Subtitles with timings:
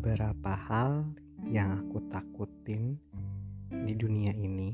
[0.00, 1.12] beberapa hal
[1.44, 2.96] yang aku takutin
[3.68, 4.72] di dunia ini.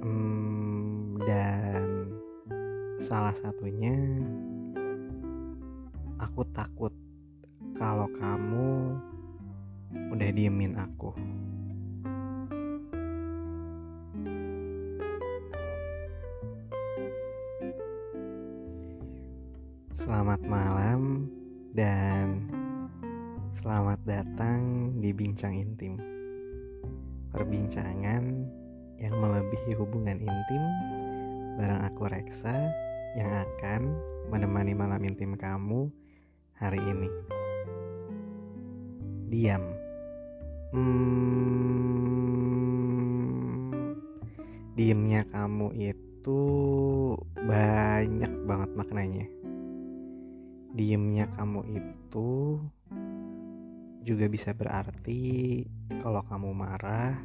[0.00, 2.08] Hmm, dan
[2.96, 3.92] salah satunya
[6.16, 6.96] aku takut
[7.76, 8.96] kalau kamu
[10.08, 11.12] udah diemin aku.
[25.10, 25.98] Datang di Bincang Intim.
[27.34, 28.22] Perbincangan
[28.94, 30.62] yang melebihi hubungan intim
[31.58, 32.54] bareng aku Reksa
[33.18, 33.98] yang akan
[34.30, 35.90] menemani malam intim kamu
[36.54, 37.10] hari ini.
[39.34, 39.66] Diam.
[40.70, 41.18] Hmm,
[44.78, 46.38] diamnya kamu itu
[47.34, 49.26] banyak banget maknanya
[50.70, 52.62] diemnya kamu itu
[54.00, 55.60] juga bisa berarti
[56.00, 57.20] kalau kamu marah,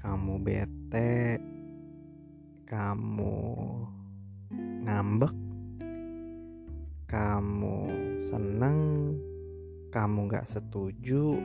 [0.00, 1.36] kamu bete,
[2.64, 3.36] kamu
[4.88, 5.34] ngambek,
[7.04, 7.78] kamu
[8.32, 8.80] seneng,
[9.92, 11.36] kamu gak setuju,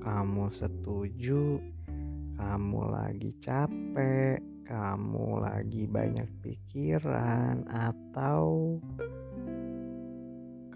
[0.00, 1.60] kamu setuju,
[2.40, 8.80] kamu lagi capek, kamu lagi banyak pikiran, atau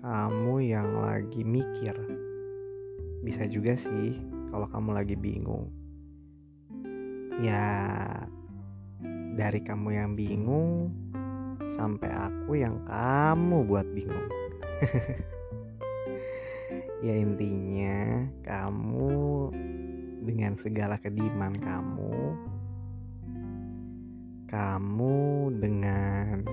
[0.05, 1.97] kamu yang lagi mikir.
[3.25, 4.21] Bisa juga sih
[4.53, 5.73] kalau kamu lagi bingung.
[7.41, 7.65] Ya,
[9.35, 10.93] dari kamu yang bingung
[11.75, 14.29] sampai aku yang kamu buat bingung.
[17.07, 19.17] ya intinya kamu
[20.25, 22.17] dengan segala kediman kamu
[24.49, 26.47] kamu dengan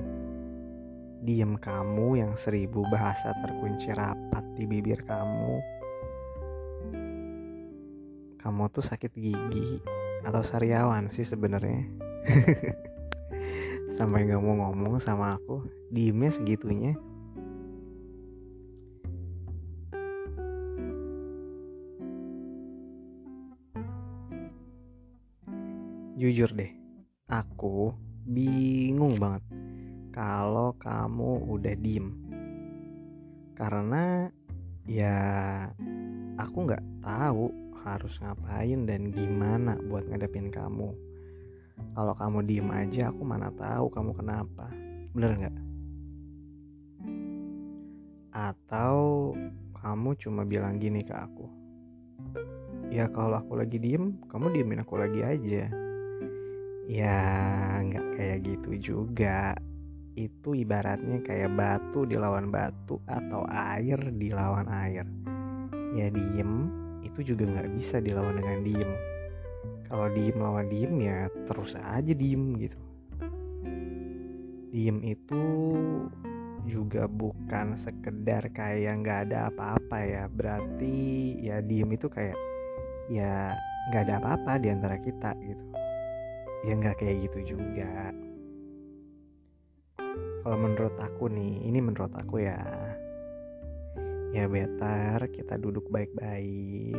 [1.21, 5.61] Diam kamu yang seribu bahasa terkunci rapat di bibir kamu.
[8.41, 9.77] Kamu tuh sakit gigi
[10.25, 11.85] atau sariawan sih sebenarnya.
[13.97, 15.61] Sampai gak mau ngomong sama aku,
[15.93, 16.97] diemnya segitunya.
[26.17, 26.73] Jujur deh,
[27.29, 27.93] aku
[28.25, 29.41] bingung banget
[30.13, 32.13] kalau kamu udah diem
[33.57, 34.29] karena
[34.89, 35.17] ya
[36.37, 40.89] aku nggak tahu harus ngapain dan gimana buat ngadepin kamu?
[41.97, 44.67] Kalau kamu diem aja aku mana tahu kamu kenapa.
[45.11, 45.57] Bener nggak?
[48.31, 49.33] Atau
[49.81, 51.61] kamu cuma bilang gini ke aku
[52.91, 55.71] ya kalau aku lagi diem kamu diemin aku lagi aja.
[56.91, 57.19] Ya
[57.79, 59.55] nggak kayak gitu juga.
[60.11, 65.07] Itu ibaratnya kayak batu dilawan batu atau air dilawan air.
[65.95, 66.67] Ya diem
[67.01, 68.91] itu juga nggak bisa dilawan dengan diem.
[69.91, 71.19] Kalau diem lawan diem ya
[71.49, 72.79] terus aja diem gitu.
[74.71, 75.43] Diem itu
[76.69, 80.23] juga bukan sekedar kayak nggak ada apa-apa ya.
[80.31, 80.95] Berarti
[81.43, 82.37] ya diem itu kayak
[83.11, 83.51] ya
[83.91, 85.65] nggak ada apa-apa di antara kita gitu.
[86.63, 88.13] Ya nggak kayak gitu juga.
[90.41, 92.57] Kalau menurut aku nih ini menurut aku ya
[94.31, 96.95] ya better kita duduk baik-baik.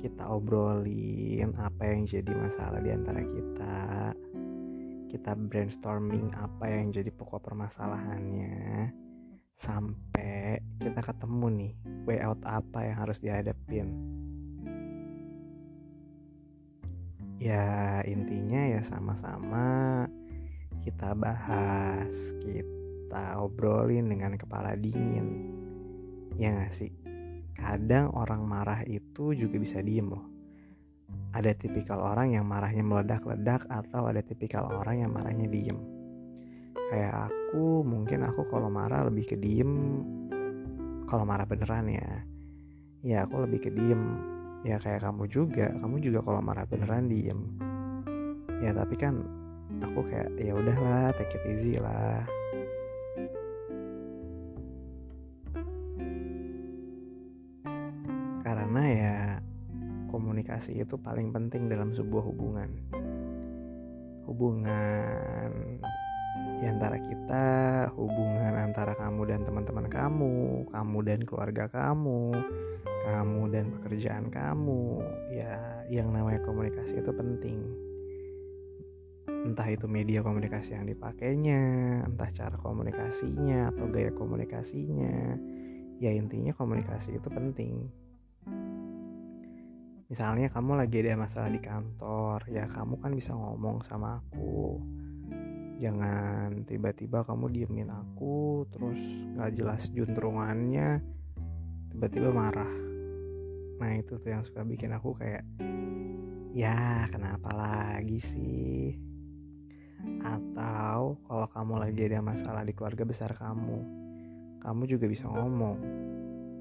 [0.00, 3.78] Kita obrolin apa yang jadi masalah di antara kita.
[5.12, 8.88] Kita brainstorming apa yang jadi pokok permasalahannya.
[9.60, 11.72] Sampai kita ketemu nih
[12.08, 13.92] way out apa yang harus dihadapin.
[17.36, 20.04] Ya intinya ya sama-sama
[20.80, 25.49] kita bahas, kita obrolin dengan kepala dingin.
[26.38, 26.90] Ya gak sih?
[27.56, 30.26] Kadang orang marah itu juga bisa diem loh.
[31.30, 35.78] Ada tipikal orang yang marahnya meledak-ledak atau ada tipikal orang yang marahnya diem.
[36.90, 40.02] Kayak aku, mungkin aku kalau marah lebih ke diem.
[41.06, 42.10] Kalau marah beneran ya,
[43.02, 44.02] ya aku lebih ke diem.
[44.66, 47.40] Ya kayak kamu juga, kamu juga kalau marah beneran diem.
[48.58, 49.22] Ya tapi kan
[49.78, 52.26] aku kayak ya udahlah take it easy lah
[58.70, 59.18] karena ya
[60.14, 62.70] komunikasi itu paling penting dalam sebuah hubungan.
[64.30, 65.50] Hubungan
[66.62, 67.46] di antara kita
[67.98, 72.30] hubungan antara kamu dan teman-teman kamu kamu dan keluarga kamu
[73.10, 75.02] kamu dan pekerjaan kamu
[75.34, 77.58] ya yang namanya komunikasi itu penting.
[79.50, 81.58] Entah itu media komunikasi yang dipakainya
[82.06, 85.34] entah cara komunikasinya atau gaya komunikasinya
[85.98, 87.90] ya intinya komunikasi itu penting
[90.10, 94.82] misalnya kamu lagi ada masalah di kantor ya kamu kan bisa ngomong sama aku.
[95.78, 98.98] Jangan tiba-tiba kamu diemin aku terus
[99.38, 100.98] nggak jelas juntrungannya
[101.94, 102.74] tiba-tiba marah.
[103.78, 105.46] Nah itu tuh yang suka bikin aku kayak
[106.58, 108.98] ya kenapa lagi sih?
[110.26, 114.02] Atau kalau kamu lagi ada masalah di keluarga besar kamu
[114.60, 115.78] kamu juga bisa ngomong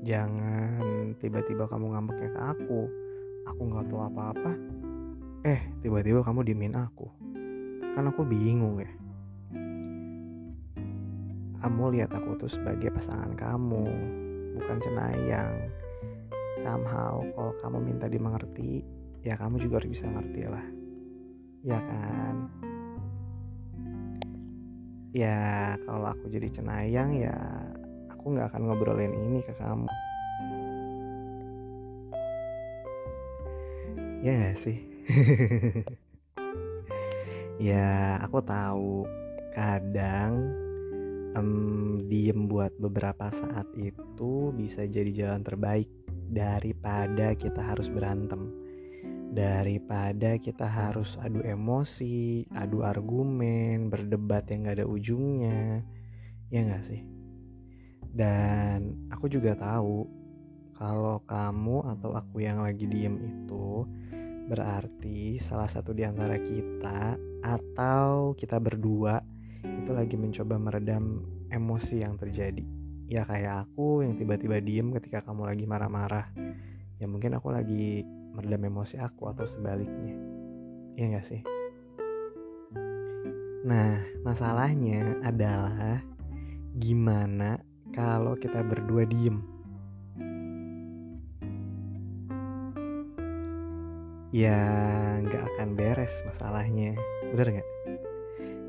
[0.07, 3.08] jangan tiba-tiba kamu ngambeknya ke aku
[3.47, 4.51] aku nggak tahu apa-apa.
[5.47, 7.07] Eh tiba-tiba kamu diemin aku.
[7.95, 8.91] Kan aku bingung ya.
[11.59, 13.83] Kamu lihat aku tuh sebagai pasangan kamu
[14.59, 15.55] bukan cenayang.
[16.59, 18.83] Somehow kalau kamu minta dimengerti
[19.23, 20.67] ya kamu juga harus bisa ngerti lah.
[21.63, 22.35] Ya kan?
[25.11, 25.39] Ya
[25.87, 27.35] kalau aku jadi cenayang ya
[28.11, 29.87] aku nggak akan ngobrolin ini ke kamu
[34.23, 34.77] ya gak sih?
[37.59, 39.03] Ya aku tahu
[39.51, 40.47] kadang
[41.35, 45.91] um, diem buat beberapa saat itu bisa jadi jalan terbaik
[46.31, 48.47] daripada kita harus berantem.
[49.35, 55.83] Daripada kita harus adu emosi, adu argumen, berdebat yang gak ada ujungnya,
[56.47, 57.03] ya gak sih?
[58.07, 60.07] Dan aku juga tahu
[60.79, 63.83] kalau kamu atau aku yang lagi diem itu
[64.49, 67.13] berarti salah satu di antara kita
[67.45, 69.21] atau kita berdua
[69.61, 71.21] itu lagi mencoba meredam
[71.53, 72.65] emosi yang terjadi.
[73.05, 76.33] Ya kayak aku yang tiba-tiba diem ketika kamu lagi marah-marah.
[76.97, 78.03] Ya mungkin aku lagi
[78.39, 80.15] meredam emosi aku atau sebaliknya
[80.95, 81.41] iya gak sih
[83.67, 85.99] nah masalahnya adalah
[86.79, 87.59] gimana
[87.91, 89.43] kalau kita berdua diem
[94.29, 94.57] ya
[95.25, 96.97] nggak akan beres masalahnya.
[97.33, 97.69] Bener nggak?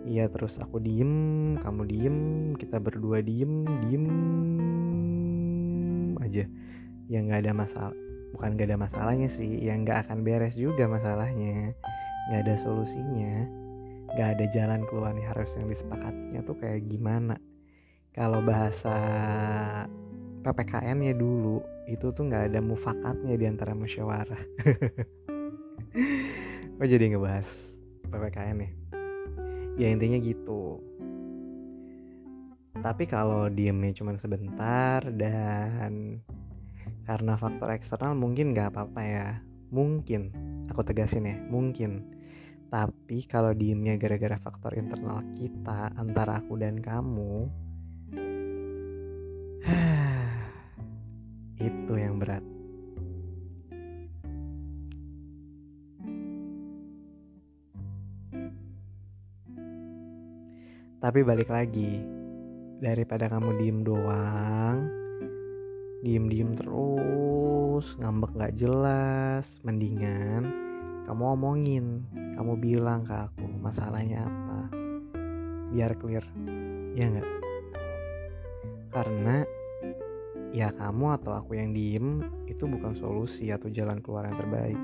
[0.08, 2.18] Iya terus aku diem, kamu diem,
[2.56, 4.06] kita berdua diem, diem
[6.24, 6.44] aja.
[7.10, 7.96] Ya nggak ada masalah
[8.30, 9.60] bukan gak ada masalahnya sih.
[9.60, 11.74] Yang gak akan beres juga masalahnya.
[12.30, 13.46] Gak ada solusinya.
[14.14, 17.36] Gak ada jalan keluar nih harus yang disepakatinya tuh kayak gimana?
[18.10, 18.96] Kalau bahasa
[20.40, 24.40] PPKN ya dulu itu tuh nggak ada mufakatnya di antara musyawarah
[26.80, 27.48] oh jadi ngebahas
[28.10, 28.70] PPKN ya
[29.80, 30.76] ya intinya gitu.
[32.80, 36.20] Tapi kalau diemnya cuma sebentar dan
[37.08, 39.28] karena faktor eksternal mungkin gak apa-apa ya.
[39.72, 40.32] Mungkin.
[40.68, 42.04] Aku tegasin ya mungkin.
[42.70, 47.50] Tapi kalau diemnya gara-gara faktor internal kita antara aku dan kamu
[51.68, 52.46] itu yang berat
[61.00, 62.04] tapi balik lagi.
[62.80, 64.78] Daripada kamu diem doang
[66.00, 70.48] diem-diem terus ngambek gak jelas mendingan
[71.04, 71.86] kamu omongin.
[72.14, 74.60] Kamu bilang ke aku masalahnya apa.
[75.74, 76.24] Biar clear.
[76.96, 77.28] Ya nggak?
[78.94, 79.44] Karena
[80.56, 84.80] ya kamu atau aku yang diem itu bukan solusi atau jalan keluar yang terbaik.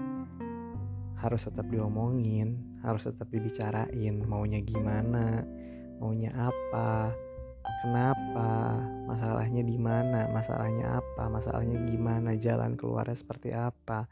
[1.17, 5.43] Harus tetap diomongin harus tetap dibicarain maunya gimana
[5.99, 7.15] maunya apa
[7.87, 14.11] kenapa, masalahnya di mana, masalahnya apa, masalahnya gimana, jalan keluarnya seperti apa.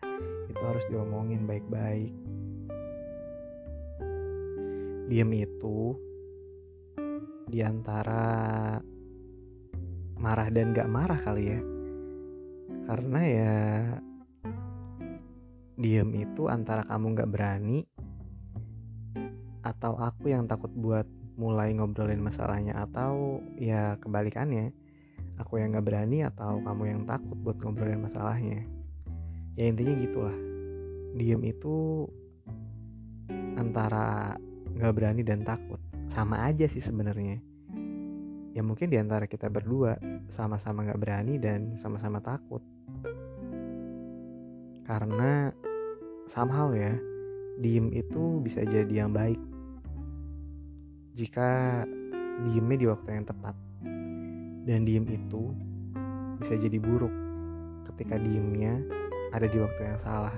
[0.50, 2.12] Itu harus diomongin baik-baik.
[5.10, 5.98] Diam itu
[7.50, 8.78] di antara
[10.16, 11.60] marah dan gak marah kali ya.
[12.84, 13.56] Karena ya
[15.74, 17.82] diam itu antara kamu gak berani
[19.64, 24.70] atau aku yang takut buat mulai ngobrolin masalahnya atau ya kebalikannya
[25.38, 28.62] aku yang nggak berani atau kamu yang takut buat ngobrolin masalahnya.
[29.58, 30.36] Ya intinya gitulah.
[31.14, 32.06] Diem itu
[33.58, 34.34] antara
[34.74, 35.78] nggak berani dan takut.
[36.10, 37.38] Sama aja sih sebenarnya.
[38.54, 39.98] Ya mungkin di antara kita berdua
[40.30, 42.62] sama-sama nggak berani dan sama-sama takut.
[44.86, 45.50] Karena
[46.30, 46.94] somehow ya
[47.58, 49.38] diem itu bisa jadi yang baik
[51.14, 51.82] jika
[52.46, 53.56] diemnya di waktu yang tepat.
[54.64, 55.52] Dan diem itu
[56.40, 57.12] bisa jadi buruk
[57.92, 58.80] ketika diemnya
[59.30, 60.36] ada di waktu yang salah.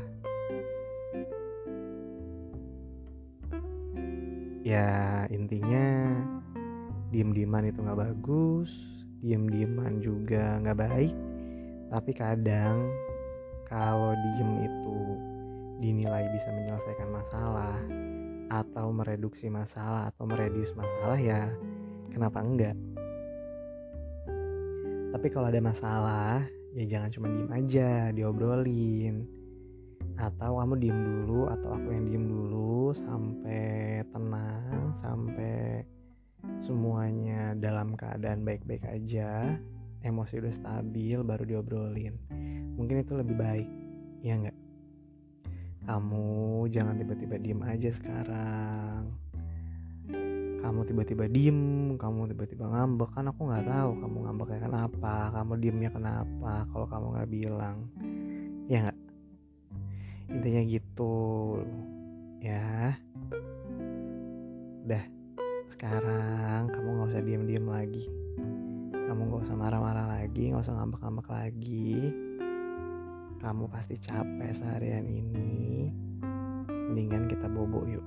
[4.67, 6.11] ya intinya
[7.15, 8.67] diem-dieman itu nggak bagus
[9.23, 11.15] diem-dieman juga nggak baik
[11.95, 12.91] tapi kadang
[13.71, 14.99] kalau diem itu
[15.79, 17.79] dinilai bisa menyelesaikan masalah
[18.47, 21.51] atau mereduksi masalah atau meredius masalah ya
[22.11, 22.77] kenapa enggak?
[25.13, 26.45] Tapi kalau ada masalah
[26.77, 29.27] ya jangan cuma diem aja diobrolin.
[30.17, 35.85] Atau kamu diem dulu atau aku yang diem dulu sampai tenang sampai
[36.65, 39.59] semuanya dalam keadaan baik-baik aja
[40.07, 42.15] emosi udah stabil baru diobrolin.
[42.81, 43.69] Mungkin itu lebih baik
[44.25, 44.56] ya enggak
[45.87, 49.15] kamu jangan tiba-tiba diem aja sekarang.
[50.59, 53.15] Kamu tiba-tiba diem kamu tiba-tiba ngambek.
[53.15, 57.77] Kan aku nggak tahu kamu ngambeknya kenapa kamu diemnya kenapa kalau kamu nggak bilang.
[58.67, 58.99] Ya nggak?
[60.35, 61.17] Intinya gitu.
[62.43, 62.99] Ya.
[64.83, 65.05] Udah
[65.71, 68.11] sekarang kamu nggak usah diem-diem lagi.
[68.91, 72.26] Kamu nggak usah marah-marah lagi nggak usah ngambek-ngambek lagi
[73.47, 75.87] kamu pasti capek seharian ini.
[76.67, 78.03] Mendingan kita bobo yuk.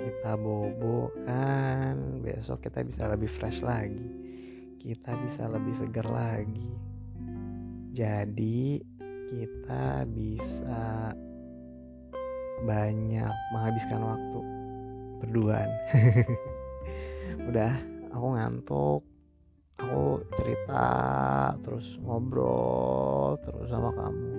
[0.00, 4.04] Kita bobo kan besok kita bisa lebih fresh lagi.
[4.78, 6.70] Kita bisa lebih segar lagi.
[7.92, 8.80] Jadi
[9.28, 11.12] kita bisa
[12.62, 14.40] banyak menghabiskan waktu
[15.20, 15.70] berduaan.
[17.52, 17.76] Udah
[18.08, 19.09] aku ngantuk
[19.80, 20.86] aku cerita
[21.64, 24.32] terus ngobrol terus sama kamu.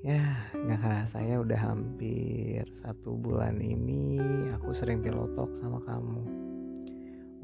[0.00, 4.16] Ya nggak kerasa ya udah hampir satu bulan ini
[4.56, 6.24] aku sering pillow talk sama kamu.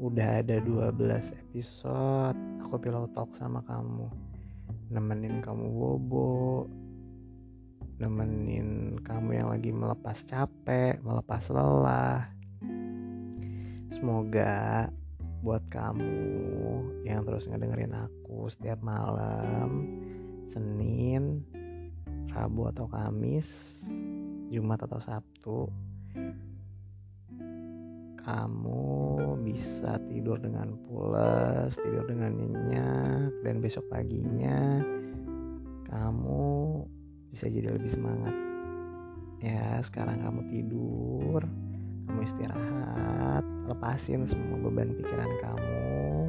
[0.01, 4.09] Udah ada 12 episode aku pillow talk sama kamu.
[4.89, 6.65] Nemenin kamu bobo
[7.97, 12.25] nemenin kamu yang lagi melepas capek melepas lelah.
[13.93, 14.89] Semoga
[15.41, 16.13] buat kamu
[17.05, 19.85] yang terus ngedengerin aku setiap malam
[20.49, 21.45] Senin
[22.33, 23.49] Rabu atau Kamis,
[24.53, 25.59] Jumat atau Sabtu,
[28.21, 28.85] kamu
[29.41, 34.83] bisa tidur dengan pulas, tidur dengan nyenyak, dan besok paginya
[35.87, 36.83] kamu
[37.31, 38.35] bisa jadi lebih semangat.
[39.41, 41.41] Ya, sekarang kamu tidur,
[43.87, 46.27] lepasin semua beban pikiran kamu,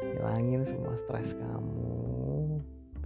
[0.00, 2.00] hilangin semua stres kamu,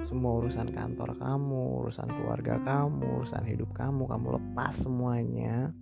[0.06, 5.74] semua urusan kantor kamu, urusan keluarga kamu, urusan hidup kamu, kamu lepas semuanya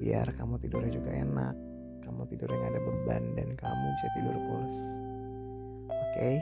[0.00, 1.54] biar kamu tidurnya juga enak,
[2.08, 4.74] kamu tidurnya gak ada beban dan kamu bisa tidur pulas.
[5.92, 6.36] Oke, okay?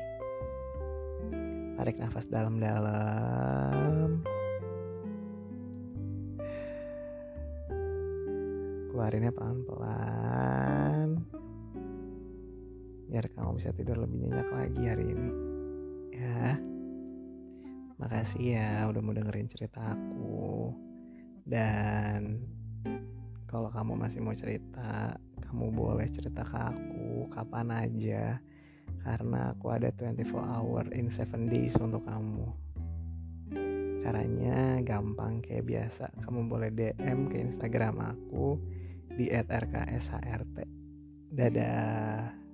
[1.75, 4.23] tarik nafas dalam-dalam.
[8.99, 11.23] Keluarinnya pelan-pelan
[13.07, 15.31] biar kamu bisa tidur lebih nyenyak lagi hari ini
[16.19, 16.59] ya
[17.95, 20.75] Makasih ya udah mau dengerin cerita aku.
[21.47, 22.43] Dan
[23.47, 25.15] kalau kamu masih mau cerita,
[25.47, 28.39] kamu boleh cerita ke aku kapan aja.
[29.07, 32.51] Karena aku ada 24 hour in 7 days untuk kamu.
[34.03, 36.11] Caranya gampang kayak biasa.
[36.23, 38.78] Kamu boleh DM ke Instagram aku
[39.19, 40.57] di @rkshrt.
[41.35, 42.48] Dadah.